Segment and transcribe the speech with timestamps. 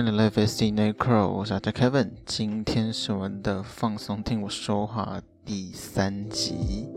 [0.00, 6.88] Hello，大家好，欢迎来到 FSD Nightcrow，我是阿 Kevin，今天是我们的放松听我说话第三集。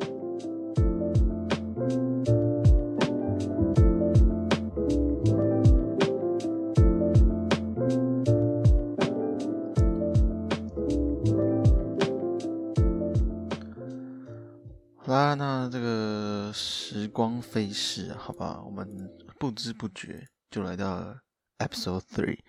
[14.98, 21.18] 好啦，那这个时光飞逝，好吧，我们不知不觉就来到。
[21.62, 22.40] Episode Three、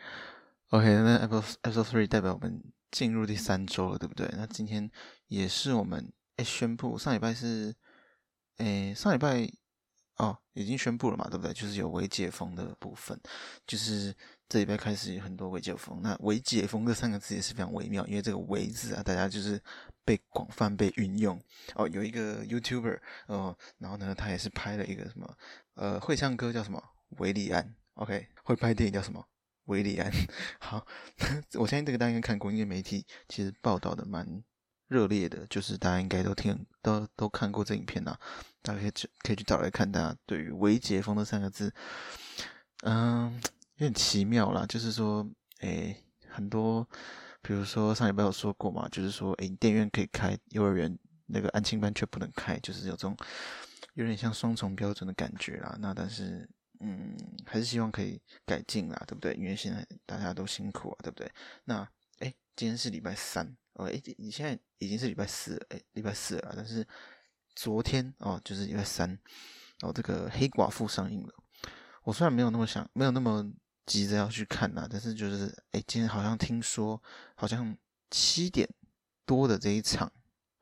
[0.73, 4.27] OK，那 Episode Episode three 代表我们进入第三周了，对不对？
[4.33, 4.91] 那今天
[5.29, 7.75] 也是我们诶宣布，上礼拜是
[8.57, 9.47] 诶上礼拜
[10.17, 11.53] 哦已经宣布了嘛，对不对？
[11.53, 13.21] 就是有微解封的部分，
[13.67, 14.17] 就是
[14.49, 16.01] 这礼拜开始有很多微解封。
[16.01, 19.63] 那微解封这三个字也是非常微妙，因为这个“微”字啊，大家就是
[20.07, 21.39] 被广泛被运用
[21.75, 21.87] 哦。
[21.89, 25.37] 有一个 YouTuber 哦，然后呢，他也是拍了一个什么
[25.75, 26.83] 呃会唱歌叫什么
[27.19, 27.75] 维利安。
[27.97, 29.23] OK，会拍电影叫什么？
[29.67, 30.11] 韦礼安。
[30.59, 30.87] 好，
[31.55, 34.43] 我相信这个大家应该看过，因为媒体其实报道的蛮
[34.89, 38.19] 热烈的，就是大家应该都听都都看过这影片呐。
[38.61, 39.91] 大家可以去可以去找来看。
[39.91, 41.73] 大家对于“微解封”这三个字，
[42.83, 43.33] 嗯，
[43.77, 44.67] 有点奇妙啦。
[44.67, 45.27] 就是说，
[45.61, 45.97] 诶，
[46.29, 46.87] 很多，
[47.41, 53.17] 比如说上礼拜有说过嘛，就是说，诶，电影院可以开，幼儿园那个安亲班却不能开，就是有这种
[53.95, 55.77] 有点像双重标准的感觉啦。
[55.81, 56.49] 那但是。
[56.85, 57.17] 嗯，
[57.47, 59.33] 还是希望可以改进啦，对不对？
[59.35, 61.31] 因为现在大家都辛苦啊，对不对？
[61.63, 66.85] 那诶，今天是礼拜三哦，诶，你现在已经是礼拜四了，诶，礼拜四了，但是
[67.55, 69.17] 昨天哦，就是礼拜三
[69.83, 71.33] 哦，这个黑寡妇上映了。
[72.03, 73.49] 我虽然没有那么想，没有那么
[73.87, 77.01] 急着要去看呐，但是就是诶，今天好像听说，
[77.37, 77.79] 好像
[78.11, 78.69] 七点
[79.25, 80.13] 多的这一场，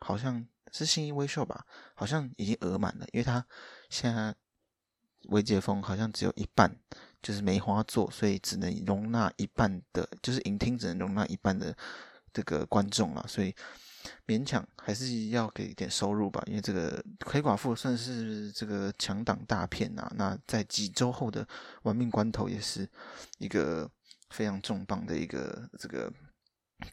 [0.00, 3.46] 好像是新一微秀吧，好像已经额满了，因为他
[3.88, 4.36] 现在。
[5.28, 6.74] 微解封好像只有一半，
[7.22, 11.76] 就是梅花座，所以只能容纳一半的，就是影厅只能容纳一半的
[12.32, 13.54] 这个观众了，所以
[14.26, 16.42] 勉强还是要给一点收入吧。
[16.46, 21.44] 因为这个《黑寡妇》算是这个强档大片啊，那在几周后的
[21.82, 22.88] 《玩命关头》也是
[23.38, 23.88] 一个
[24.30, 26.10] 非常重磅的一个这个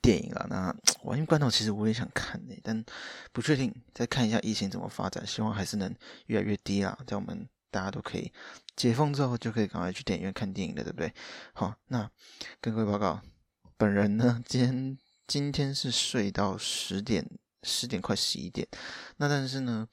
[0.02, 0.46] 电影啊。
[0.50, 0.74] 那
[1.04, 2.84] 《玩命关头》其实我也想看呢，但
[3.32, 5.96] 不确定，再看一下疫情怎么发展，希望还是能
[6.26, 7.48] 越来越低啊，在我们。
[7.78, 8.34] 大家都可以
[8.76, 11.14] 解封之后就可以赶快去电影院看电影了，对不对？
[11.54, 12.10] 好，那
[12.60, 13.22] 跟各位报告，
[13.78, 17.24] 本人呢，今天今天是睡到十点，
[17.62, 18.68] 十点快十一点。
[19.18, 19.88] 那但是呢，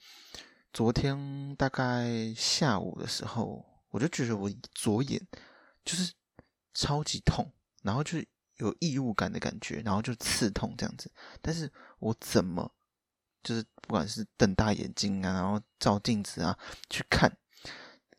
[0.73, 5.21] 昨天大概下午的时候，我就觉得我左眼
[5.83, 6.11] 就是
[6.73, 7.53] 超级痛，
[7.83, 8.17] 然后就
[8.57, 11.11] 有异物感的感觉，然后就刺痛这样子。
[11.39, 12.73] 但是我怎么
[13.43, 16.57] 就是不管是瞪大眼睛啊，然后照镜子啊
[16.89, 17.31] 去看。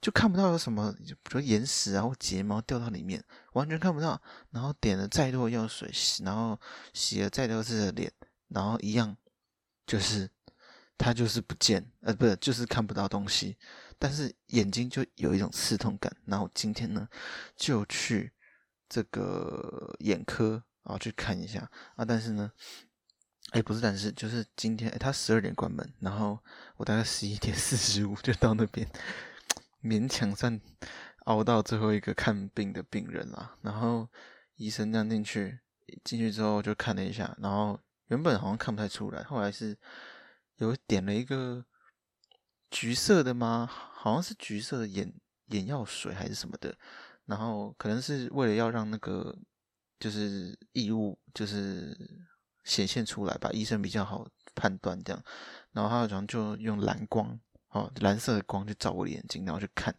[0.06, 0.94] 就看不到有什么，
[1.24, 3.20] 比如眼屎啊或睫毛掉到里面，
[3.54, 4.22] 完全看不到。
[4.52, 5.90] 然后点了再多药水，
[6.22, 6.56] 然后
[6.92, 8.12] 洗了再多次的脸，
[8.46, 9.16] 然后一样，
[9.84, 10.30] 就是
[10.96, 13.56] 它就是不见，呃，不是，就是看不到东西。
[13.98, 16.16] 但是眼睛就有一种刺痛感。
[16.24, 17.08] 然后今天呢，
[17.56, 18.30] 就去
[18.88, 22.04] 这个眼科啊去看一下啊。
[22.04, 22.52] 但是呢，
[23.50, 26.38] 哎，不是，但是就是今天，哎，他十二点关门，然后
[26.76, 28.88] 我大概十一点四十五就到那边。
[29.82, 30.60] 勉强算
[31.26, 34.08] 熬到最后一个看病的病人啦，然后
[34.56, 35.58] 医生这样进去，
[36.04, 37.78] 进去之后就看了一下，然后
[38.08, 39.76] 原本好像看不太出来，后来是
[40.56, 41.64] 有点了一个
[42.70, 43.68] 橘色的吗？
[43.68, 45.12] 好像是橘色的眼
[45.46, 46.76] 眼药水还是什么的，
[47.24, 49.36] 然后可能是为了要让那个
[49.98, 51.96] 就是异物就是
[52.64, 55.22] 显现出来吧，医生比较好判断这样，
[55.72, 57.38] 然后他好像就用蓝光。
[57.76, 59.94] 哦，蓝色的光就照我的眼睛，然后去看，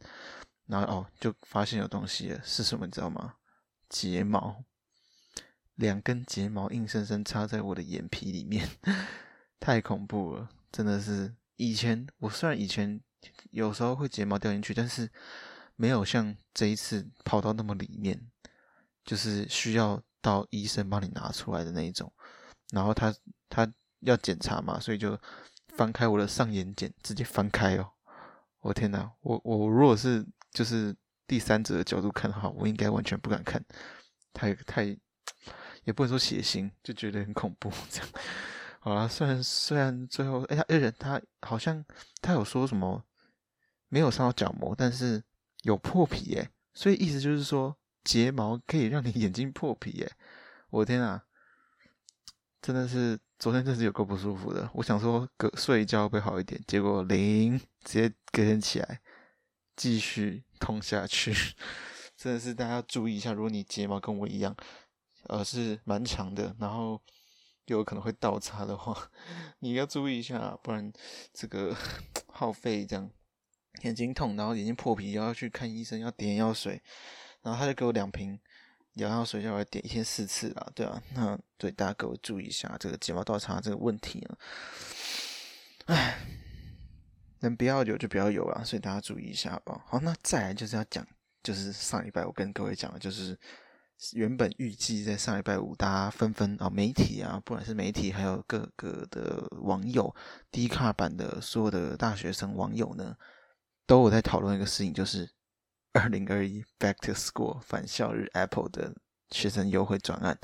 [0.65, 3.35] 然后哦，就发现有东西了，是什么你知道吗？
[3.87, 4.63] 睫毛，
[5.75, 8.67] 两根睫毛硬生生插在我的眼皮里面，
[9.61, 11.35] 太恐怖了，真的是。
[11.57, 12.99] 以前我虽然以前
[13.51, 15.07] 有时候会睫毛掉进去，但是
[15.75, 18.19] 没有像这一次跑到那么里面，
[19.05, 22.11] 就是需要到医生帮你拿出来的那一种。
[22.71, 23.13] 然后他
[23.49, 25.19] 他要检查嘛，所以就。
[25.77, 27.87] 翻开我的上眼睑，直接翻开哦！
[28.61, 30.93] 我天哪，我我如果是就是
[31.27, 33.63] 第三者的角度看的话，我应该完全不敢看，
[34.33, 34.85] 太太
[35.83, 38.09] 也不能说血腥，就觉得很恐怖 这样。
[38.79, 41.85] 好啦，虽然虽然最后，哎呀，哎人他好像
[42.23, 43.03] 他有说什么
[43.87, 45.23] 没有伤到角膜，但是
[45.61, 50.11] 有破皮耶，所以意思就是说睫毛可以让你眼睛破皮耶！
[50.71, 51.23] 我天哪，
[52.61, 53.19] 真的是。
[53.39, 58.99] 昨天真是有够不舒服的，我想说隔睡一觉会好一点，结果零，直接隔天起来
[59.75, 61.31] 继续痛下去，
[62.17, 64.55] 真的是大家要注意一下，如果你睫毛跟我一样，
[65.27, 66.99] 呃，是蛮长的，然后
[67.67, 69.11] 又有可能会倒插的话，
[69.59, 70.91] 你要注意一下，不然
[71.31, 71.75] 这个
[72.33, 73.07] 耗费这样，
[73.83, 76.81] 眼睛痛，然后眼睛破皮，要去看医生，要点眼药水，
[77.43, 78.39] 然后他就给我两瓶
[78.97, 84.37] 眼药水，叫我点一天四次啦，对啊，那对大家各位注意一下这个睫毛倒插这个问题啊，
[85.85, 86.19] 唉，
[87.39, 89.99] 能不要有就不要有啊，所以大家注意一下好不好？
[90.01, 91.05] 那再来就是要讲。
[91.43, 93.39] 就是上礼拜我跟各位讲的，就是
[94.11, 100.13] 原本预计在上礼拜五，大家纷纷啊，媒体啊，不管是媒体还有各个的网友
[100.51, 103.15] 低卡版的所有的大学生网友呢，
[103.85, 105.29] 都有在讨论一个事情，就是
[105.93, 108.95] 二零二一 Back to School 返校日 Apple 的
[109.31, 110.37] 学生优惠专案。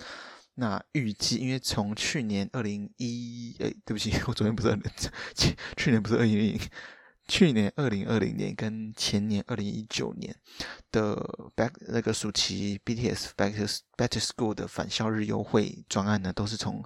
[0.55, 4.83] 那预计，因为从去年二零一，哎，对不起， 我昨天不是二零，
[5.75, 6.59] 去年不是二零零。
[7.25, 10.35] 去年二零二零年跟前年二零一九年
[10.91, 11.15] 的
[11.55, 13.63] back 那个暑期 BTS back to
[13.95, 16.83] back to school 的返校日优惠专案呢，都是从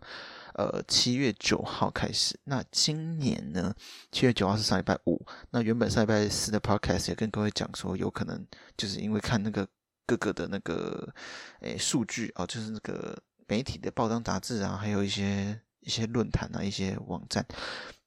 [0.58, 2.38] 呃七月九号开始。
[2.44, 3.74] 那今年呢，
[4.12, 5.26] 七月九号是上礼拜五。
[5.52, 8.46] 那原本上礼拜四的 podcast 也跟各位讲说，有可能
[8.76, 9.68] 就是因为看那个
[10.06, 11.14] 各个的那个
[11.62, 13.18] 诶数据哦，就是那个
[13.48, 17.46] 媒体的报章杂志啊，还有一些一些论坛啊，一些网站。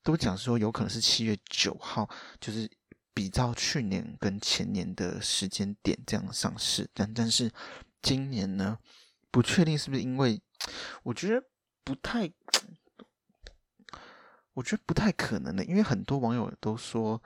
[0.02, 2.08] 都讲说有可能是七月九号，
[2.40, 2.68] 就是
[3.12, 7.52] 比照去年跟前年的时间点这样上市，但但是
[8.00, 8.78] 今年呢，
[9.30, 10.40] 不确定是不是因为，
[11.02, 11.44] 我觉得
[11.84, 12.30] 不太，
[14.54, 17.22] 我觉得不太可能的，因为很多网友都说，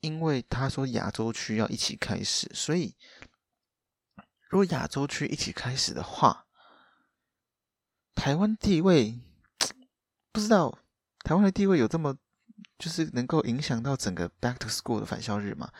[0.00, 2.94] 因为他说亚洲区要一起开始，所以
[4.48, 6.46] 如果亚洲区一起开始的话，
[8.14, 9.20] 台湾地位
[10.32, 10.78] 不知道。
[11.24, 12.18] 台湾的地位有这么，
[12.80, 15.72] 就是能够影响到整个 Back to School 的返校日吗？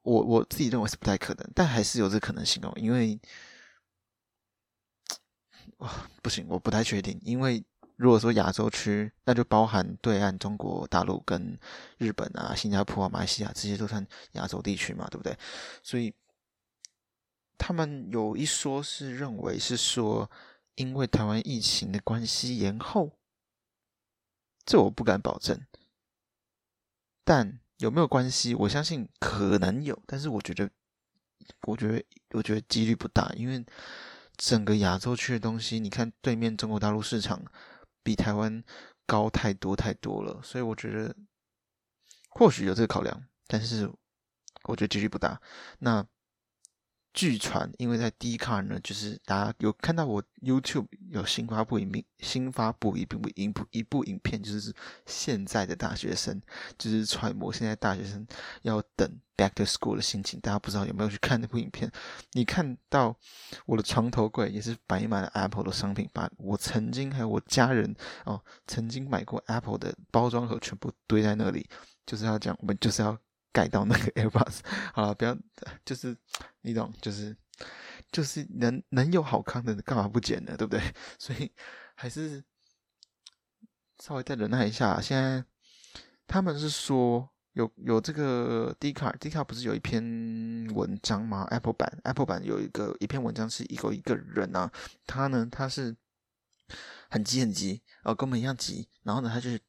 [0.00, 2.72] 我我自己认为是不太可能，但还是有这可能性哦。
[2.76, 3.20] 因为，
[5.78, 7.20] 哇，不行，我不太确定。
[7.22, 7.64] 因为
[7.96, 11.58] 如果说亚洲区，那就包含对岸中国大陆跟
[11.98, 15.36] 日本啊、新加坡啊、马来西亚这些都算亚洲地区嘛，对不对？
[15.82, 16.12] 所以
[17.58, 20.30] 他们有一说是认为是说，
[20.74, 23.10] 因为台湾疫情的关系延后。
[24.66, 25.60] 这我不敢保证，
[27.22, 28.54] 但有没有关系？
[28.54, 30.70] 我相信可能有，但是我觉得，
[31.66, 33.62] 我觉得，我觉得几率不大，因为
[34.36, 37.44] 整个亚洲区的东西，你看对面中国大陆市场
[38.02, 38.62] 比台湾
[39.06, 41.14] 高太多太多了，所以我觉得
[42.30, 43.90] 或许有这个考量，但是
[44.64, 45.40] 我觉得几率不大。
[45.78, 46.06] 那。
[47.14, 54.74] 据传，因为在 D Car 呢，就是大家有看到我 YouTube 有新发布影片，新发布一部影部一部影片，就是
[55.06, 56.42] 现在的大学生，
[56.76, 58.26] 就是揣摩现在大学生
[58.62, 60.40] 要等 Back to School 的心情。
[60.40, 61.88] 大家不知道有没有去看那部影片？
[62.32, 63.16] 你看到
[63.64, 71.68] 我的床头柜也是摆满了 Apple 的商品，把我曾经还有我家人哦曾经买过 Apple 的包装盒全部堆在那里，
[72.04, 73.16] 就是要讲我们就是要。
[73.54, 74.58] 改到那个 AirPods，
[74.92, 75.38] 好了，不要，
[75.84, 76.16] 就是
[76.62, 77.36] 你懂，就是
[78.10, 80.56] 就是能能有好康的，干嘛不捡呢？
[80.56, 80.82] 对不对？
[81.20, 81.52] 所以
[81.94, 82.42] 还是
[84.02, 85.00] 稍微再忍耐一下。
[85.00, 85.44] 现在
[86.26, 90.02] 他们是说有有这个 d c a r d d c a r 不是有一篇
[90.74, 94.68] 文章吗？Apple 版 Apple 版有一个一篇文章是一个一个人啊，
[95.06, 95.96] 他呢他是
[97.08, 99.60] 很急很急，哦，跟我们一样急，然后呢他就是。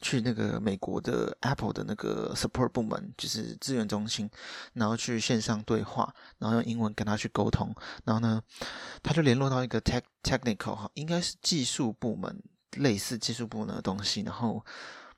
[0.00, 4.30] 去那个美国的 Apple 的那个 support 部门，就是资源中心，
[4.72, 8.42] 然后去线上对话，然后用英文跟他去沟通，然后呢，
[9.02, 12.42] 他就联络到一个 tech technical 哈，应该是技术部门，
[12.78, 14.64] 类似技术部门的东西，然后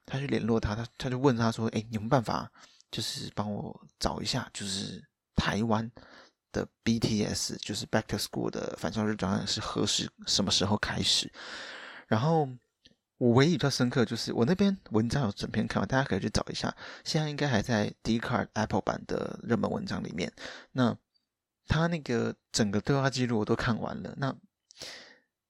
[0.05, 2.51] 他去联络他，他他就问他说，诶，有没办法，
[2.91, 5.01] 就是帮我找一下，就是
[5.37, 5.89] 台湾
[6.51, 11.33] 的 BTS，就是 Back to School 的返校日专案是何时什么时候开始，
[12.09, 12.49] 然后。
[13.23, 16.76] 我唯一比较深刻就是我那边文章有整篇看完，大家可以去找一下。
[17.05, 20.33] 现在应该还在 Dcard Apple 版的热门文章里面。
[20.73, 20.97] 那
[21.69, 24.12] 他那个整个对话记录我都看完了。
[24.17, 24.35] 那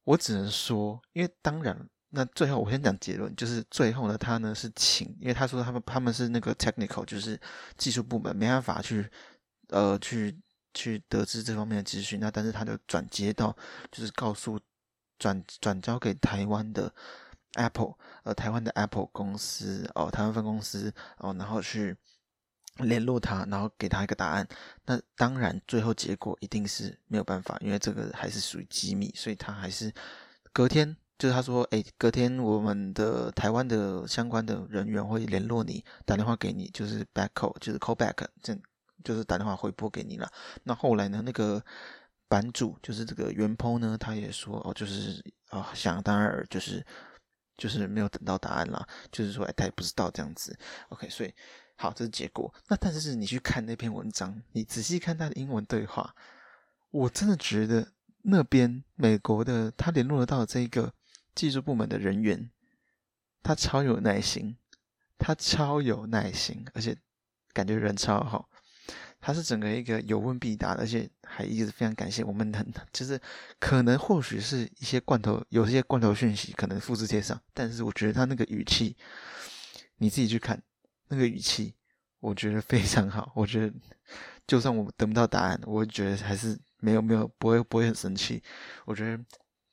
[0.05, 7.41] 我只能说，因为当然，那最后我先讲结论，就是最后呢，他呢是请，因为他说他们他们是那个 technical，就是
[7.79, 9.11] 技术部门，没办法去
[9.69, 10.39] 呃去
[10.75, 12.21] 去得知这方面的资讯。
[12.21, 13.57] 那但是他就转接到，
[13.91, 14.61] 就是告诉
[15.19, 16.93] 转转交给台湾的。
[17.55, 17.95] Apple，
[18.25, 21.97] 呃，台湾的 Apple 公司哦，台湾分公司哦，然后去
[22.79, 24.47] 联络他，然后给他一个答案。
[24.87, 29.93] 那当然，最后结果一定是没有办法，因为这个还是属于机密，所以他还是
[30.53, 38.57] 隔天，就是他说，诶，隔天我们的台湾的相关的人员会联络你，打电话给你，就是 back call，就是 call back，这
[39.05, 40.31] 就是打电话回拨给你了。
[40.65, 41.63] 那后来呢，那个
[42.29, 46.85] 版主就是这个原 po 呢，他也说哦，就是啊、哦，想当然就是
[47.63, 50.59] 就是没有等到答案啦，就是说哎，他也不知道这样子。
[50.89, 51.33] OK，所以
[51.77, 52.53] 好，这是结果。
[52.67, 56.13] 那但是你去看那篇文章，你仔细看他的英文对话，
[56.91, 57.93] 我真的觉得
[58.23, 60.93] 那边美国的他联络得到这个
[61.37, 62.51] 技术部门的人员，
[63.45, 64.57] 他超有耐心。
[65.25, 66.97] 他超有耐心，而且
[67.53, 68.49] 感觉人超好。
[69.23, 72.51] 他是整个一个有问必答，而且还一直非常感谢我们。
[72.51, 73.19] 能 就是
[73.59, 78.97] 可能或许是一些罐头，有些罐头讯息可能复制贴上，但是我觉得他那个语气，
[79.99, 80.61] 你自己去看
[81.09, 81.73] 那个语气，
[82.21, 83.33] 我觉得非常好。
[83.37, 83.73] 我觉得
[84.47, 88.43] 就算我得不到答案，我觉得还是没有没有不会不会很生气。
[88.85, 89.25] 我觉得。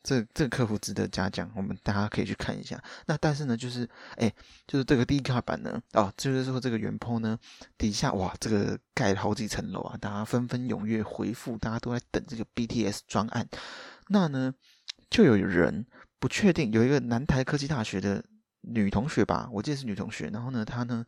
[0.01, 2.82] 这这个客服值得嘉奖，我们大家可以去看一下。
[3.06, 4.34] 那但是呢，就是哎，
[4.65, 7.38] 就是这个 Dcard 版呢，哦，就是说这个原 po 呢，
[7.77, 13.48] 底下哇，这个盖了好几层楼啊，大家纷纷踊跃回复，大家都在等这个 BTS 专案。
[14.08, 14.53] 那呢，
[15.10, 15.86] 就有人
[16.18, 18.24] 不确定，有一个南台科技大学的
[18.62, 21.06] 女同学吧，我记得是女同学，然后呢，她呢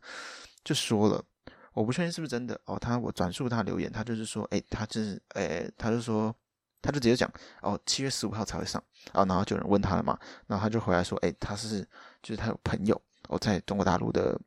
[0.62, 1.24] 就说了，
[1.72, 6.34] 我不确定是不是真的哦，她我转述她留言，她就是说，哎，她就是哎，她就说。
[6.82, 11.80] 他就直接讲哦，七月十五号才会上啊，然后就有人问他了嘛，然后他就回来说，诶，他是
[12.22, 14.38] 就是他有朋友哦，在中国大陆的，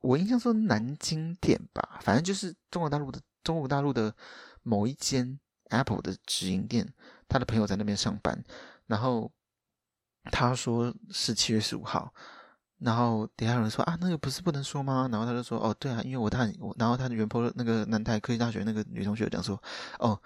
[0.00, 4.14] 我印象说南京店吧，反正就是中国大陆的中国大陆的
[4.62, 5.40] 某一间
[5.70, 6.86] Apple 的直营店，
[7.28, 8.44] 他的朋友在那边上班，
[8.86, 9.32] 然后
[10.24, 12.12] 他说是七月十五号，
[12.78, 15.08] 然后底下有人说啊，那个不是不能说吗？
[15.10, 19.62] 然后他就说哦，对啊，因为我他我，然后他的原 po 那个南台科技大学那个女同学讲说
[19.98, 20.20] 哦。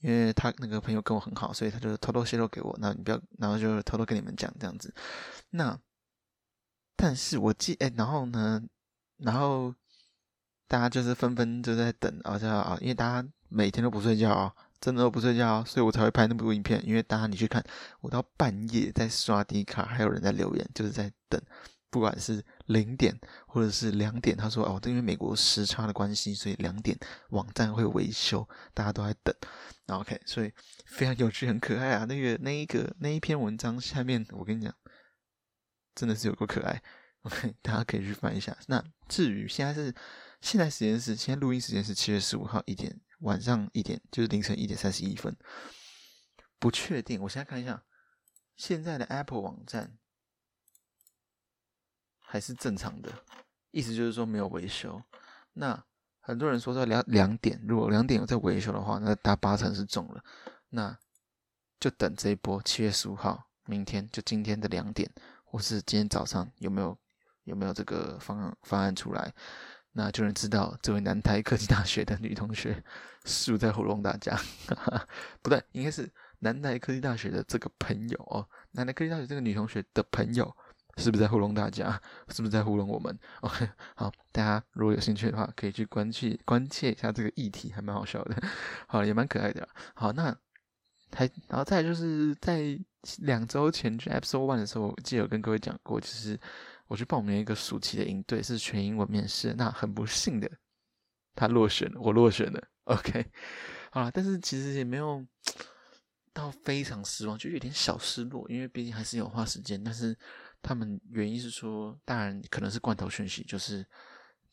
[0.00, 2.76] 因为他那个朋友跟我很好，所以他就偷偷泄露给我。
[2.80, 4.92] 那你不要，然后就偷偷跟你们讲这样子。
[5.50, 5.78] 那，
[6.96, 8.62] 但是我记，哎，然后呢，
[9.18, 9.74] 然后
[10.66, 16.80] 大家就是纷纷就在等，啊，这啊，因为大家每天都不睡觉啊，真的都不睡觉啊，所以我才会拍那么多影片。
[16.86, 17.62] 因为大家你去看，
[18.00, 21.40] 我到半夜在刷 D 卡，还有人在留言，就是在等。
[21.90, 22.40] 不管是
[22.70, 26.96] 零点或者是两点，他说哦，因为美国时差的关系，所以两点
[27.30, 29.34] 网站会维修，大家都在等。
[29.88, 30.52] OK，所以
[30.86, 32.04] 非常有趣，很可爱啊。
[32.04, 34.72] 那个那一个那一篇文章下面，我跟你讲，
[35.96, 36.80] 真的是有够可爱。
[37.22, 38.56] OK， 大家可以去翻一下。
[38.68, 39.92] 那至于现在是
[40.40, 45.36] 现在时间是现在录音时间是七月十五号一点晚上一点，就是凌晨一点三十一分，
[46.60, 47.20] 不确定。
[47.22, 47.82] 我现在看一下
[48.56, 49.98] 现在的 Apple 网站。
[52.30, 53.10] 还是正常的，
[53.72, 55.02] 意思就是说没有维修。
[55.52, 55.84] 那
[56.20, 60.22] 很多人说在两两点，如果两点有在维修的话，那大八成是中了。
[60.68, 60.96] 那
[61.80, 65.10] 就等这一波七月十五号，明天就今天的两点，
[65.42, 66.96] 或是今天早上有没有
[67.42, 69.34] 有没有这个方案方案出来，
[69.90, 72.80] 那就能知道这位南台科技大学的女同学
[73.24, 74.40] 是不是在糊弄大家。
[75.42, 76.08] 不对，应该是
[76.38, 80.56] 南台科技大学的这个朋友哦，南台科技大学这个女同学的朋友。
[80.96, 81.90] 是不是在糊弄大家？
[82.28, 88.36] 是不是在糊弄我们？OK， 好，大家如果有兴趣的话，可以去关切关切一下这个议题，还蛮好笑的，
[88.86, 89.66] 好，也蛮可爱的。
[89.94, 90.36] 好，那
[91.12, 92.78] 还然后再就是在
[93.18, 96.38] 两周前去 Episode One 的时候，我记得有跟各位讲过，就是
[96.86, 99.54] 我去报名一个暑期的营队，是全英文面试。
[99.56, 100.50] 那很不幸的，
[101.34, 102.62] 他落选了，我落选了。
[102.84, 103.24] OK，
[103.90, 105.24] 好了，但是其实也没有
[106.32, 110.16] 到非常失望，就有点小失落，因为毕竟还是有花时间，但是。
[110.62, 113.86] 他们原因是说，当然可能是罐头讯息，就是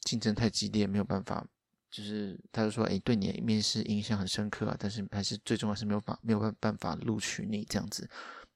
[0.01, 1.45] 竞争太激烈，没有办法。
[1.89, 8.07] 就是他就说，哎，对你面试印象很深刻啊，但是还是最重要是没有法没有办办法录取你这样子。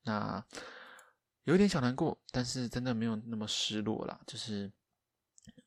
[0.04, 0.46] 那
[1.46, 4.20] 有点小难过，但是真的没有那么失落啦。
[4.28, 4.70] 就是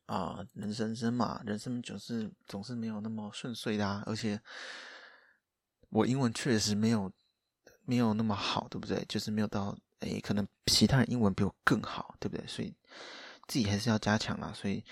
[0.05, 4.03] 啊、人生生嘛，人生就是总是没有那么顺遂的啊。
[4.05, 4.39] 而且
[5.89, 7.11] 我英文确实没有
[7.83, 9.03] 没有那么好，对不对？
[9.09, 9.75] 就是没有到。
[10.01, 12.45] 诶，可能其他人英文比我更好，对不对？
[12.47, 12.75] 所以
[13.47, 14.51] 自己还是要加强啦。
[14.53, 14.83] 所以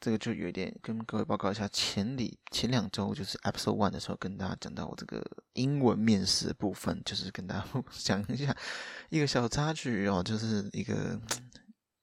[0.00, 5.24] 这个就有点跟各位报告一下，前里前两周就是 episode one 的时候，跟大家讲到我这个
[5.54, 7.66] 英文面试部分，就是跟大家
[7.98, 8.54] 讲一下
[9.08, 11.18] 一个小插曲哦，就是一个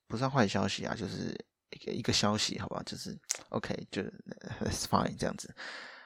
[0.07, 1.33] 不算坏消息啊，就是
[1.69, 2.81] 一个一个消息，好吧？
[2.85, 3.15] 就是
[3.49, 4.01] OK，就
[4.59, 5.53] that's fine 这样子，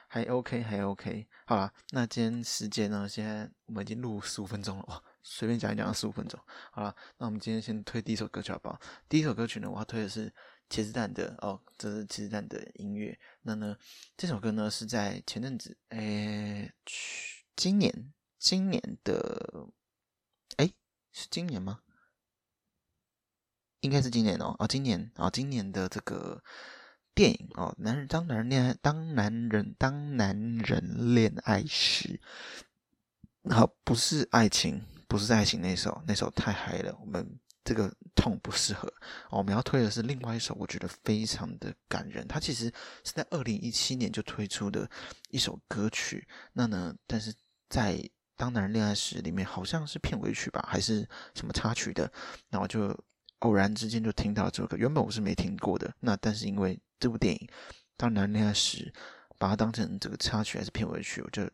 [0.08, 1.26] 还 OK，还 OK。
[1.46, 3.08] 好了，那今天时间呢？
[3.08, 5.02] 现在我们已经录十五分钟了哇。
[5.28, 6.40] 随便讲一讲，十五分钟。
[6.70, 8.80] 好了，那我们今天先推第一首歌曲好不好？
[9.08, 10.32] 第一首歌曲呢，我要推的是
[10.70, 13.18] 茄子蛋的哦，这是茄子蛋的音乐。
[13.42, 13.76] 那呢，
[14.16, 19.68] 这首歌呢是在前阵子，诶，去今年，今年的，
[20.58, 20.72] 诶，
[21.12, 21.80] 是今年吗？
[23.80, 26.40] 应该是今年哦，哦，今年，哦，今年的这个
[27.16, 32.20] 电影哦，男人当男人恋爱，当男人当男人恋爱时，
[33.50, 37.26] 好，不是爱情，不是爱情那首，那首太嗨了，我们
[37.64, 38.92] 这个痛不适合。
[39.30, 42.26] 我们要推的是另外一首，我觉得非常的感人。
[42.26, 42.64] 它其实
[43.04, 44.88] 是在二零一七年就推出的
[45.30, 47.32] 一首歌曲，那呢，但是
[47.68, 47.98] 在
[48.36, 52.10] 当男人恋爱时里面好像是片尾曲吧，还是什么插曲的，
[52.50, 52.96] 然后就。
[53.40, 55.94] 偶然之间就听到这首歌，原本我是没听过的。
[56.00, 57.48] 那但是因为这部电影
[57.94, 58.90] 《当男人恋爱时》，
[59.38, 61.46] 把它当成这个插曲还是片尾曲，我就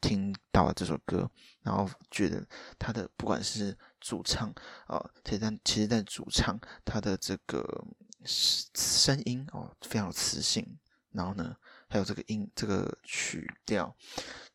[0.00, 1.30] 听到了这首歌，
[1.62, 2.46] 然后觉得
[2.78, 4.52] 他的不管是主唱
[4.86, 7.84] 啊，其实在其实在主唱他的这个
[8.24, 10.78] 声音哦，非常有磁性。
[11.12, 11.56] 然后呢，
[11.88, 13.94] 还有这个音这个曲调，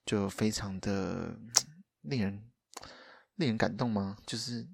[0.05, 1.37] 就非常的
[2.01, 2.41] 令人
[3.35, 4.17] 令人感动吗？
[4.25, 4.67] 就是。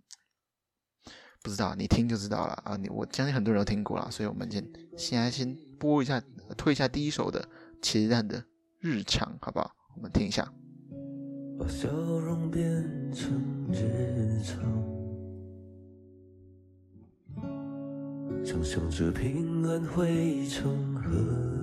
[1.44, 2.78] 不知道，你听就知道了啊！
[2.78, 4.64] 你我相信很多人都听过了，所以我们先
[4.96, 6.22] 先来先播一下，
[6.56, 7.50] 推一下第一首的
[7.82, 8.46] 茄子蛋的
[8.78, 9.76] 日常，好不好？
[9.96, 10.48] 我们听一下。
[11.60, 12.64] 把笑容变
[13.14, 13.32] 成
[13.72, 14.60] 日常，
[18.44, 21.12] 想象着平安汇成河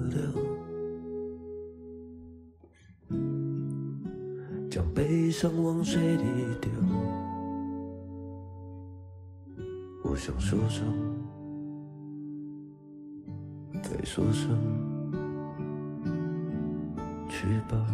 [0.09, 0.21] 流，
[4.71, 6.23] 将悲伤往水里
[6.61, 6.71] 丢。
[10.05, 10.87] 我想说声，
[13.83, 14.57] 再说声，
[17.29, 17.85] 去吧。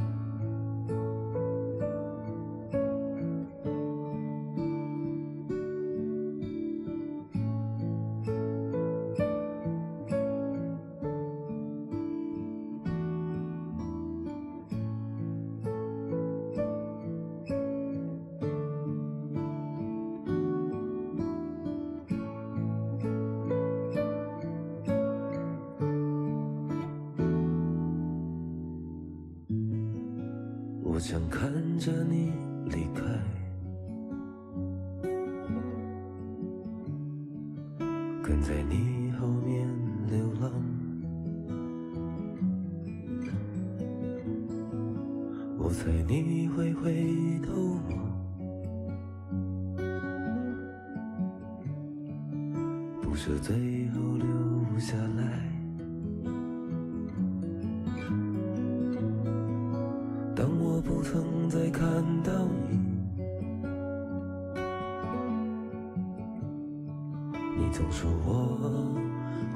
[67.75, 68.95] 总说我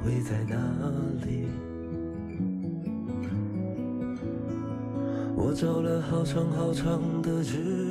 [0.02, 0.56] 会在哪
[1.24, 1.46] 里？
[5.36, 7.87] 我找了好长好长的日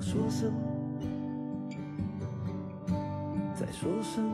[0.00, 0.52] 说声，
[3.54, 4.24] 再说声，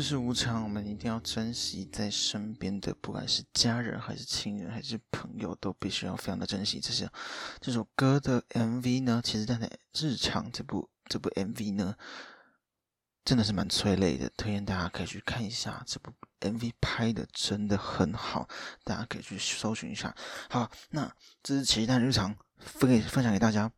[0.00, 6.78] 世事无常，我们一定要珍惜在身边的，不管是家人还是亲人还是朋友，都必须要非常的珍惜。
[6.78, 7.10] 这是
[7.60, 9.58] 这首歌的 MV 呢，其实在
[9.98, 11.96] 日常这部这部 MV 呢，
[13.24, 18.48] 真的是蛮催泪的，推荐大家可以去看一下这部 MV，拍的真的很好，
[18.84, 20.14] 大家可以去搜寻一下。
[20.48, 23.68] 好，那这是奇蛋日常分给分享给大家，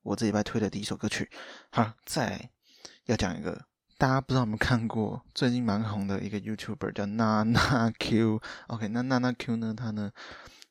[0.00, 1.30] 我这礼拜推的第一首歌曲。
[1.70, 2.52] 好，再
[3.04, 3.66] 要讲一个
[3.98, 8.40] 大家不知道有没有看过，最近蛮红的一个 YouTuber 叫娜娜 Q。
[8.68, 10.10] OK，那娜娜 Q 呢，她呢，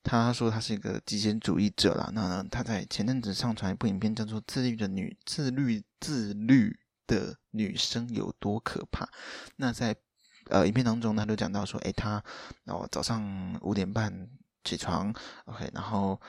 [0.02, 2.10] 她说她是一个极简主义者啦。
[2.14, 6.70] 那呢，他在前阵子上传一部影片，叫做《自律的女自律自律》。
[7.08, 9.08] 的女生有多可怕？
[9.56, 9.96] 那在
[10.50, 12.22] 呃影片当中，他就讲到说，诶，他
[12.66, 14.28] 哦早上五点半
[14.68, 15.14] 起床
[15.46, 16.20] ，OK，然后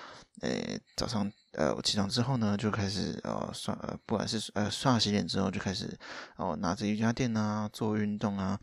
[0.42, 3.74] 诶早上呃我起床之后呢，就开始呃刷
[4.06, 5.98] 不管是呃刷洗脸之后，就开始
[6.36, 8.58] 哦拿着瑜伽垫啊做运动啊，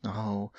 [0.00, 0.52] 然后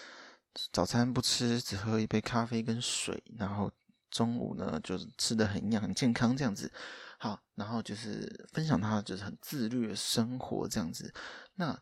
[0.72, 3.70] 早餐不吃，只喝一杯咖啡跟水，然后
[4.10, 6.72] 中午呢就是吃的很营养很健康这样子。
[7.20, 11.14] 好，然后就是分享他就是很自律的生活这样子。
[11.56, 11.78] 那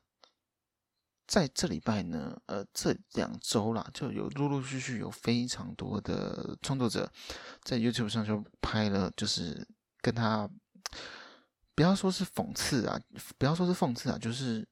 [1.31, 7.09] 在这礼拜呢，呃，这两周啦，就有陆陆续续有非常多的创作者
[7.63, 9.65] 在 YouTube 上就拍了，就是
[10.01, 10.49] 跟他
[11.73, 12.99] 不要说是讽刺啊，
[13.37, 14.67] 不要说是讽刺啊，就是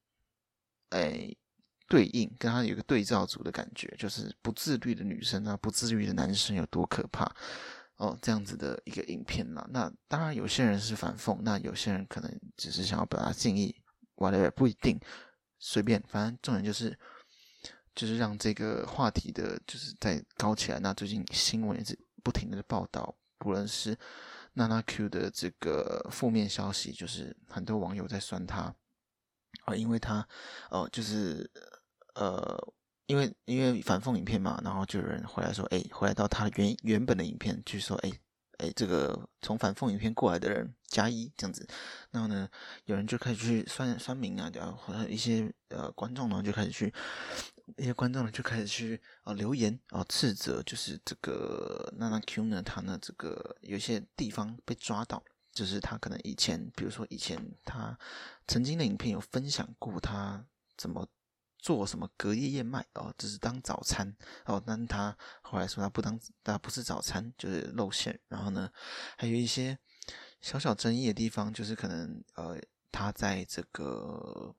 [0.90, 1.34] 哎
[1.88, 7.34] 对应跟他有一个对照组的感觉，就是不自律的女生啊，不自律的男生有多可怕。
[7.96, 13.74] 哦，这样子的一个影片啦，那当然有些人是反讽，那有些人可能只是想要表达敬意
[14.18, 15.00] ，whatever 不一定，
[15.60, 16.98] 随便，反正重点就是，
[17.94, 20.80] 就是让这个话题的，就是在高起来。
[20.80, 23.98] 那最近新闻也是不停的报道，不论是
[24.54, 28.74] 娜娜 Q 的这个负面消息，就是很多网友在酸他，
[29.66, 30.28] 啊，因为他，
[30.72, 31.52] 哦，就是，
[32.16, 32.74] 呃。
[33.10, 38.12] 因为因为反讽影片嘛，然后就有人回来说，哎，回来到他原原本的影片去说，哎
[38.60, 41.68] 哎，这个从反讽影片过来的人加一这样子，
[42.12, 42.48] 然后呢，
[42.86, 46.94] 有人就开始去酸酸民啊，然后一些呃观众呢就开始去
[47.78, 57.98] 一些观众呢就开始去啊、呃、留言啊、呃、斥责，就是这个娜娜 Q 呢，他呢这个有些地方被抓到，就是他可能以前，比如说以前他
[58.46, 60.46] 曾经的影片有分享过他
[60.78, 61.08] 怎么。
[61.60, 64.62] 做什么隔夜燕麦哦，只是当早餐哦。
[64.66, 68.18] 但他后来说他不当，他不是早餐，就是露馅。
[68.30, 68.72] 然后呢，
[69.18, 69.78] 还有一些
[70.42, 72.58] 小小争议的地方，就是可能呃，
[72.92, 74.56] 他在这个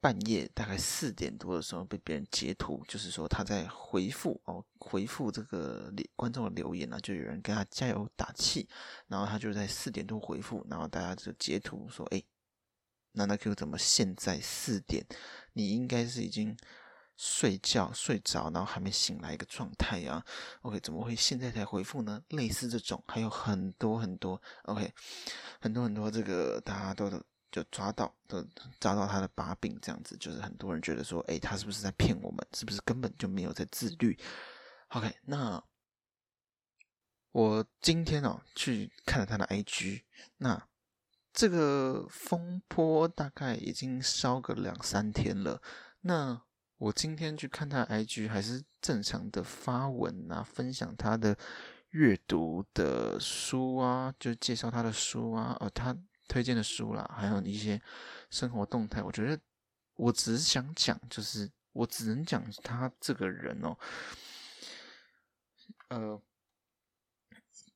[0.00, 8.68] 半夜大概四点多的时候被别人截图，就是说他在回复哦，回复这个观众的留言呢，就有人跟他加油打气，
[9.08, 12.22] 然后他就在四点多回复，然后大家就截图说，哎。
[13.12, 15.06] 娜娜 Q 怎么现在四点？
[15.52, 16.56] 你应该是已经
[17.16, 20.24] 睡觉睡着，然后还没醒来一个状态啊
[20.62, 22.22] ？OK，怎么会现在才回复呢？
[22.30, 24.92] 类似这种还有很多很多，OK，
[25.60, 27.10] 很多很多这个大家都
[27.50, 28.42] 就抓到，都
[28.80, 32.46] 抓到他的把柄，这样子就是很多人觉得说，哎，他是不是在骗我们？
[32.54, 34.18] 是不是根本就没有在自律
[34.88, 35.62] ？OK，那
[37.32, 40.02] 我今天哦去看了他的 IG，
[40.38, 40.66] 那。
[41.32, 45.60] 这个风波大概已经烧个两三天了。
[46.02, 46.42] 那
[46.76, 51.36] 我今天去看他 IG，还是正常的发文啊，分享他的
[51.90, 55.96] 阅读的书啊，就介绍他的书啊，哦，他
[56.28, 57.80] 推荐的书啦，还有一些
[58.28, 59.02] 生活动态。
[59.02, 59.40] 我觉得
[59.94, 63.76] 我只是想讲，就是我只能讲他这个人哦，
[65.88, 66.22] 呃。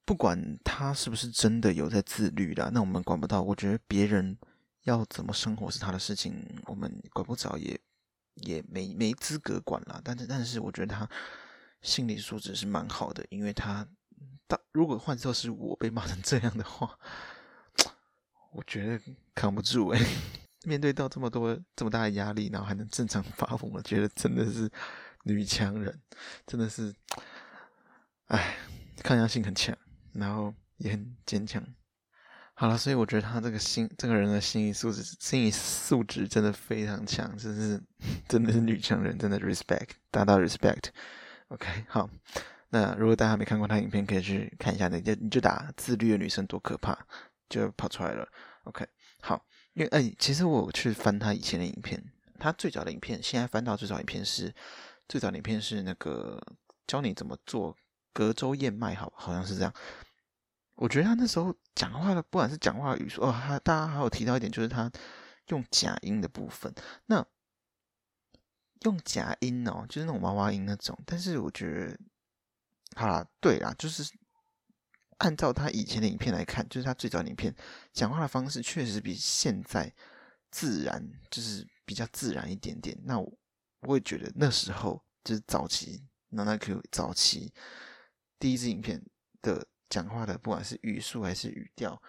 [0.06, 3.42] 不管他是不是真的有在自律啦，那我们管不到。
[3.42, 4.38] 我觉得别人
[4.84, 6.32] 要怎么生活是他的事情，
[6.66, 7.78] 我们管不着，也
[8.36, 10.00] 也没没资格管啦。
[10.04, 11.08] 但是，但是我觉得他
[11.82, 13.84] 心理素质是蛮好的，因为他，
[14.46, 16.96] 他如果换作是我被骂成这样的话，
[18.54, 19.00] 我觉得
[19.34, 20.06] 扛不住诶。
[20.64, 24.70] 面对到这么多这么大的压力，然后还能正常发疯，我觉得真的是
[25.24, 26.00] 女强人，
[26.46, 26.94] 真的是，
[28.26, 28.56] 哎，
[29.02, 29.76] 抗压性很强。
[30.18, 31.62] 然后也很坚强，
[32.55, 37.83] 好了，所以我觉得他这个心，这个人的心理素质，心理素质真的非常强，真是
[38.29, 40.85] 真的是女强人，真的 respect，大大 respect。
[41.48, 42.09] OK，好，
[42.70, 46.98] 那如果大家没看过他影片，可以去看一下，你就你就打“自律的女生多可怕”，
[47.48, 48.26] 就跑出来了。
[48.64, 48.85] OK，
[49.20, 52.02] 好，因为哎，其实我去翻他以前的影片，
[52.38, 54.52] 他最早的影片，现在翻到最早影片是
[55.09, 56.42] 最早影片是那个
[56.87, 57.76] 教你怎么做
[58.12, 59.72] 隔周燕麦，好，好像是这样。
[60.76, 64.90] 我觉得他那时候讲话的，不管是讲话语速哦，他大家还有提到一点，就是他
[65.48, 66.72] 用假音的部分。
[67.06, 67.26] 那
[68.82, 70.96] 用假音哦，就是那种娃娃音那种。
[71.06, 71.98] 但是我觉得，
[72.94, 74.04] 好啦，对啦，就是
[75.18, 77.54] 按照他以前的影片来看，就是他最早影片
[77.92, 79.92] 讲话的方式，确实比现在
[80.50, 82.96] 自然，就是比较自然一点点。
[83.04, 83.32] 那我
[83.80, 87.52] 我也觉得那时候就是早期 Nana-Q 早期
[88.38, 89.02] 第一支影片
[89.40, 92.01] 的讲话的，不管是语速还是语调，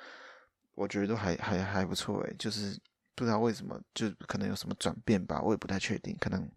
[0.75, 2.79] 我觉得都还还还不错诶，就是
[3.15, 6.15] 不知道为什么，就可能有什么转变吧，我也不太确定。
[6.19, 6.49] 可能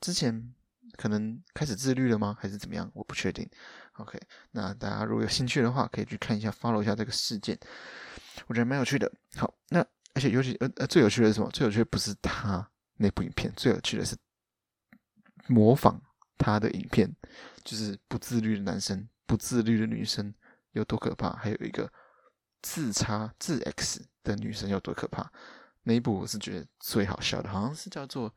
[0.00, 0.54] 之前
[0.96, 2.36] 可能开始自律了吗？
[2.40, 2.90] 还是怎么样？
[2.94, 3.48] 我不确定。
[3.94, 4.18] OK，
[4.50, 7.58] 那大家如果有兴趣的话，可以去看一下，follow 一下这个事件，
[8.46, 9.12] 我觉得蛮有趣的。
[9.36, 9.84] 好，那。
[10.14, 11.48] 而且尤其呃呃，最有趣的是什么？
[11.52, 14.14] 最有趣的不是他那部影片，最有趣的是
[15.46, 15.98] 模仿
[16.36, 17.10] 他的影片，
[17.64, 20.34] 就是不自律的男生、不自律的女生
[20.72, 21.90] 有多可怕，还有一个
[22.60, 25.30] 自插自 X 的女生有多可怕。
[25.84, 28.32] 那一部我是觉得最好笑的，好像是叫做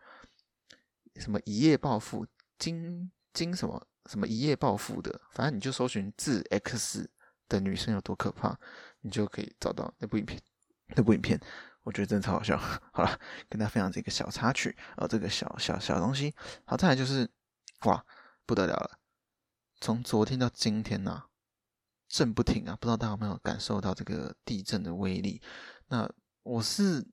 [1.17, 2.25] 什么一夜暴富
[2.57, 7.09] 金金什么什么一夜暴富的，反正你就搜寻自 X
[7.47, 8.57] 的女生有多可怕，
[9.01, 10.41] 你就可以找到那部影片。
[10.89, 11.39] 那部影片，
[11.81, 12.55] 我觉得真的超好笑。
[12.93, 13.19] 好了，
[13.49, 16.31] 跟大家分享这个小插曲，哦，这个小小小东西。
[16.63, 17.27] 好，再来就是，
[17.85, 18.05] 哇，
[18.45, 18.99] 不得了了！
[19.81, 21.25] 从昨天到今天呐、
[22.15, 22.77] 震不停啊！
[22.79, 25.41] 不知道大家有没有感受到这个地震的威力？
[25.89, 26.09] 那
[26.43, 27.05] 我是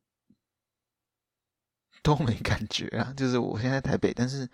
[2.04, 4.48] 都没感觉啊，就是我现在台北，但是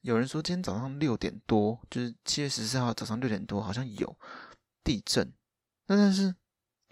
[0.00, 4.18] 有人说今天早上六点多，就是七月十四号早上六点多，好像有
[4.82, 5.32] 地震。
[5.86, 6.34] 那但是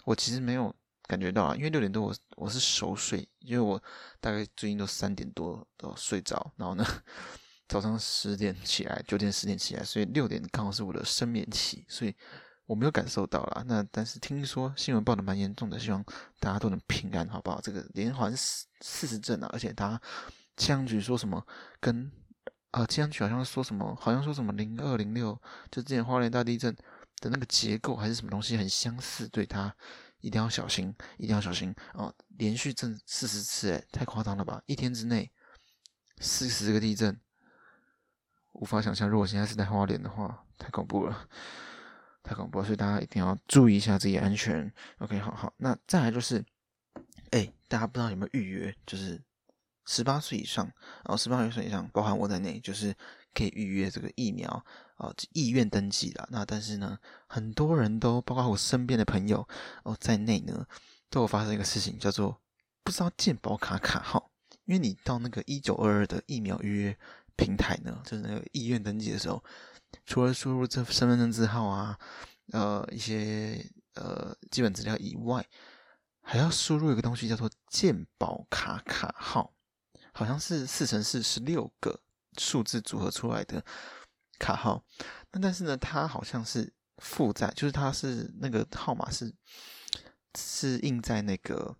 [0.05, 0.73] 我其实没有。
[1.09, 3.83] 感觉到啊，因为六点多我我是熟睡，因为我
[4.19, 6.87] 大概最近都三点多都睡着，然后呢
[7.69, 12.15] 早上十点起来，九点十点起来，所以六点刚好是我的深眠期，所以
[12.73, 13.63] 我没有感受到啦。
[13.67, 16.03] 那但是听说新闻报的蛮严重的，希望
[16.41, 17.61] 大家都能平安，好不好？
[17.61, 20.01] 这个连环四四十震啊，而且他
[20.57, 21.47] 气象局说什么
[21.79, 22.11] 跟
[22.71, 25.39] 啊气象局好像说什么，好像说什么零二零六，
[25.71, 26.75] 就之前花莲大地震
[27.21, 29.75] 的那个结构还是什么东西很相似，对它。
[30.23, 32.15] 一定要小心，一定要小心哦！
[32.39, 34.63] 连续震四十次，诶，太夸张了吧？
[34.67, 35.29] 一天之内
[36.21, 37.21] 四十个地震，
[38.53, 39.09] 无法想象。
[39.09, 41.29] 如果现在是在花莲的话，太恐怖了，
[42.23, 42.63] 太恐怖！
[42.63, 44.73] 所以大家一定要注意一下自己安全。
[44.99, 45.53] OK，好好。
[45.57, 46.45] 那再来就是，
[47.31, 48.75] 诶，大家不知道有没有预约？
[48.87, 49.21] 就是
[49.87, 52.95] 十八岁以上，然后十八岁以上，包含我在内，就是。
[53.35, 54.63] 可以预约这个疫苗
[54.99, 56.29] 哦，意愿登记了。
[56.31, 59.49] 那但是呢，很多人都，包括我身边的朋友
[59.85, 60.67] 哦在内呢，
[61.09, 62.43] 都有发生一个事情，叫做
[62.85, 64.31] 不知道健保卡卡号。
[64.67, 66.99] 因为你到那个一九二二的疫苗预约
[67.35, 69.43] 平台呢，就是那个意愿登记的时候，
[70.05, 71.99] 除了输入这身份证字号啊，
[72.53, 75.47] 呃一些呃基本资料以外，
[76.23, 79.53] 还要输入一个东西叫做健保卡卡号，
[80.13, 82.01] 好像是四乘四十六个。
[82.39, 83.63] 数字组合出来的
[84.39, 84.83] 卡号，
[85.33, 89.31] 那但是呢，它好像是附在，就是它是那个号码是
[90.35, 91.77] 是印在那个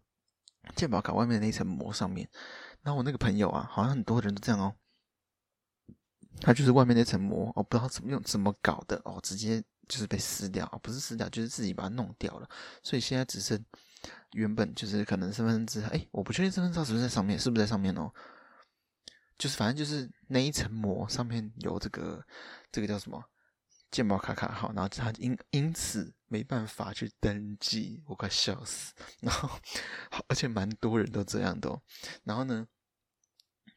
[0.77, 2.29] 健保卡外面的那层膜上面。
[2.83, 4.75] 然后我那个朋友啊，好像很多人都这样哦，
[6.41, 12.49] 它就是外面那层膜，我、哦、不知道怎么用怎么搞的哦，直接就是被撕掉，不是撕掉，就是自己把它弄掉了。
[12.83, 13.65] 所以现在只剩
[14.33, 18.13] 原本就是可能身份证，哎，我不确定身份证是不是在上面，是不是在上面哦？
[19.39, 22.25] 就是反正就是那一层膜上面有这个
[22.71, 23.23] 这个叫什么
[23.91, 28.93] 健保卡卡号，然后他因因此没办法去登记，我快笑死。
[29.21, 29.51] 然后
[30.29, 31.81] 而且蛮多人都这样的。
[32.25, 32.67] 然后呢，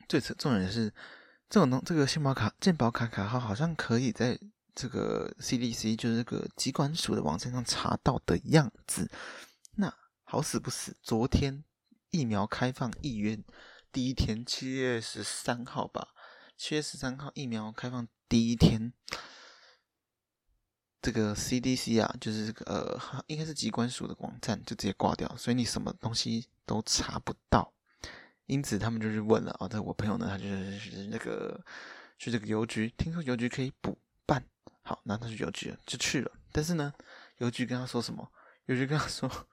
[0.07, 0.93] 最重重点是
[1.55, 4.37] 这种东这个信保卡健保卡卡号好像可以在
[4.73, 9.09] 这个 CDC 就是这个疾管署的网站上查到的样子。
[9.75, 11.63] 那好死不死，昨天
[12.09, 13.41] 疫苗开放意愿。
[13.89, 16.09] 第一天，七月十三号吧，
[16.57, 18.91] 七月十三号疫苗开放第一天，
[21.01, 27.71] 这个 CDC 啊，就是这个呃，应该是疾管署的网站就直接挂掉，所以你什么东西都查不到。
[28.45, 31.59] 因此他们就是问了啊，这我朋友呢，他就是那个
[32.17, 34.43] 去这个邮局，听说邮局可以补办，
[34.83, 36.31] 好，那他去邮局了，就去了。
[36.51, 36.93] 但是呢，
[37.37, 38.31] 邮局跟他说什么？
[38.65, 39.29] 邮局跟他说。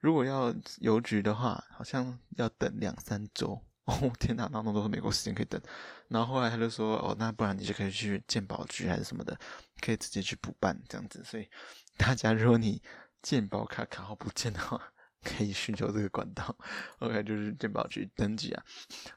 [0.00, 4.12] 如果要邮局的话，好像要等两三周哦！
[4.20, 5.60] 天哪，那么多美国时间可以等。
[6.08, 9.36] 然后后来他就说：“哦，那不然你就可以去健保局还是什么的，
[9.80, 11.48] 可以直接去补办这样子。”所以
[11.96, 12.80] 大家，如果你
[13.22, 14.92] 健保卡卡号不见的话，
[15.26, 16.56] 可以寻求这个管道。
[17.00, 18.64] OK，就是健保局登记啊。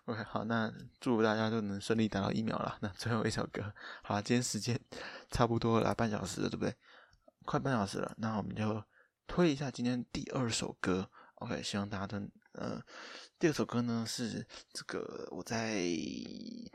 [0.06, 2.78] OK，好，那祝福大家都能顺利打到疫苗了。
[2.82, 4.80] 那最后一首歌，好，今天时间
[5.30, 6.76] 差不多了，半小时了，对不对？
[7.46, 8.84] 快半小时了，那我们就。
[9.32, 12.18] 推一下今天第二首歌，OK，希望大家都
[12.54, 12.82] 呃，
[13.38, 14.44] 第二首歌呢是
[14.74, 15.86] 这个我在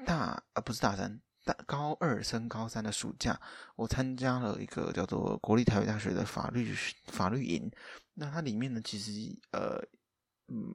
[0.07, 3.39] 大啊不是大三大高二升高三的暑假，
[3.77, 6.75] 我参加了一个叫做国立台北大学的法律
[7.09, 7.71] 法律营，
[8.15, 9.13] 那它里面呢其实
[9.53, 9.81] 呃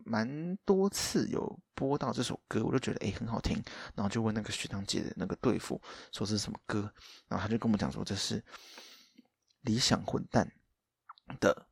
[0.03, 3.61] 蛮多次有播到这首歌，我就觉得诶很好听，
[3.95, 6.91] 然后就问那个学长姐的那个队辅说是什么歌，
[7.27, 8.43] 然后他就跟我们讲说这是
[9.61, 10.51] 理想混蛋
[11.39, 11.67] 的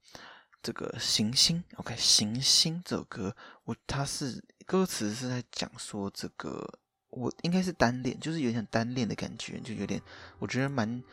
[0.61, 10.01] 这个行星，OK 行星这首歌，我他是歌词是在讲说这个我应该是单恋，就是有点单恋的感觉，就有点
[10.39, 11.03] 我觉得蛮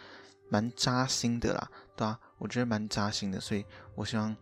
[0.49, 4.37] 蛮扎心的啦，对啊，我觉得蛮扎心的，所以我希望。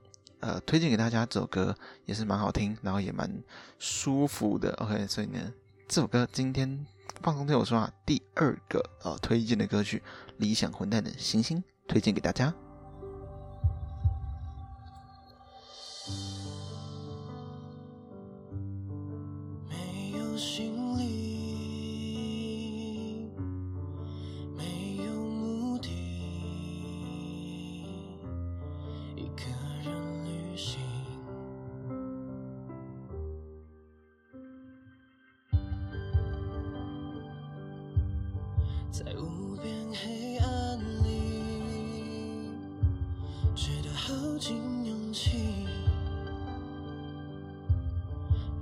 [0.44, 1.72] 呃，推荐给大家这首歌
[2.04, 3.32] 也是蛮好听，然后也蛮
[3.78, 4.72] 舒服的。
[4.80, 5.38] OK，所以呢，
[5.86, 6.84] 这首歌今天
[7.22, 9.98] 放松听我说啊第二个呃推荐的歌曲
[10.38, 12.52] 《理想混蛋的行星》，推荐给大家。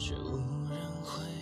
[0.00, 0.38] 却无
[0.70, 1.39] 人回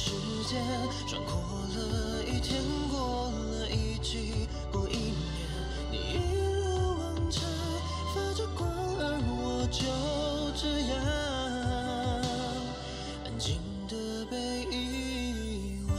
[0.00, 0.12] 时
[0.44, 0.62] 间
[1.08, 5.18] 穿过了一天，过了一季，过一年，
[5.90, 6.18] 你一
[6.62, 7.42] 路往前
[8.14, 9.82] 发着光，而我就
[10.54, 10.94] 这样
[13.24, 13.58] 安静
[13.88, 14.36] 的被
[14.70, 15.92] 遗忘。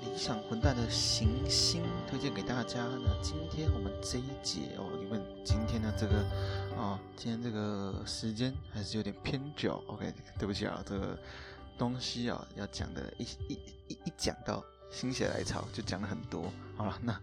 [0.00, 1.80] 你像混蛋的行星。
[2.08, 2.86] 推荐给大家。
[3.04, 6.24] 那今天我们这一节哦，因为今天的这个
[6.80, 9.82] 啊、今天这个时间还是有点偏久。
[9.88, 11.18] OK，对不起啊，这个
[11.76, 16.50] 东西啊要讲的一一一一讲到心血来潮就讲了很多。
[16.76, 17.20] 好了，那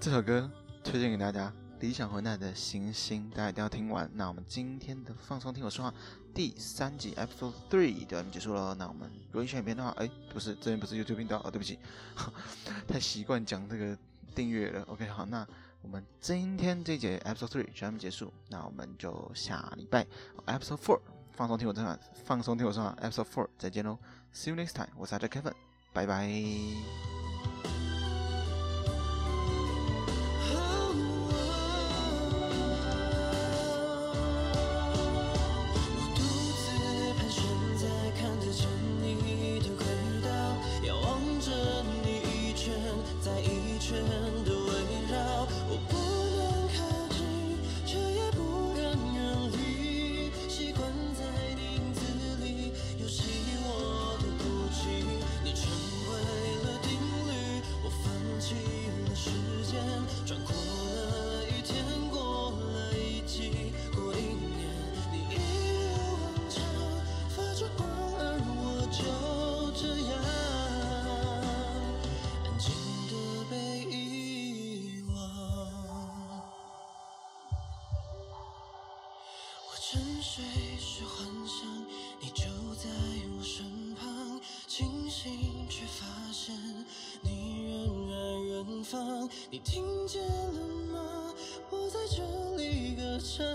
[0.00, 0.50] 这首歌
[0.82, 1.52] 推荐给大家。
[1.80, 4.10] 理想混蛋的行星，大家一定要听完。
[4.14, 5.94] 那我们今天的放松听我说话
[6.34, 8.74] 第三集 Episode Three 就要结束了。
[8.74, 11.78] 那我们如果喜欢影片的话，哎，不是这边不是 YouTube 频道啊、哦，对不起，
[12.88, 13.96] 太习惯讲这个
[14.34, 14.82] 订阅了。
[14.88, 15.46] OK，好，那
[15.82, 18.32] 我们今天这节 Episode Three 就这样结束。
[18.48, 20.04] 那我们就下礼拜
[20.46, 21.00] Episode Four
[21.32, 23.96] 放松听我说话，放松听我说话 Episode Four 再见喽
[24.34, 24.90] ，See you next time。
[24.96, 25.54] 我是阿哲 Kevin，
[25.92, 27.07] 拜拜。
[89.50, 90.60] 你听见了
[90.92, 91.32] 吗？
[91.70, 92.22] 我在这
[92.58, 93.46] 里歌唱，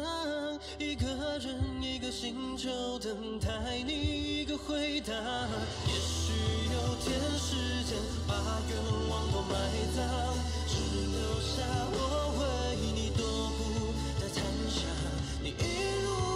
[0.79, 1.05] 一个
[1.37, 3.47] 人一个星球等待
[3.85, 5.13] 你一个回答。
[5.13, 6.33] 也许
[6.73, 7.95] 有天时间
[8.27, 8.33] 把
[8.67, 8.75] 愿
[9.07, 9.53] 望都埋
[9.95, 10.33] 葬，
[10.67, 10.73] 只
[11.11, 11.95] 留下我
[12.39, 13.21] 为你踱
[13.53, 13.61] 步
[14.19, 14.89] 的残响。
[15.43, 15.61] 你一
[16.05, 16.32] 路。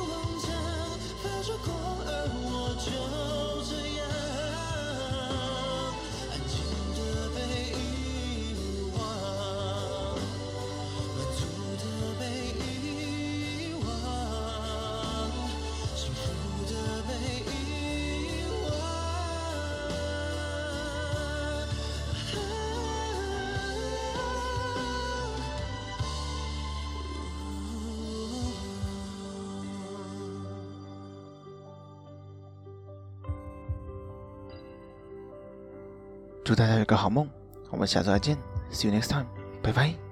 [36.47, 37.27] 祝大家有个好梦，
[37.71, 38.37] 我们下周再见
[38.71, 39.25] ，See you next time，
[39.61, 40.06] 拜拜。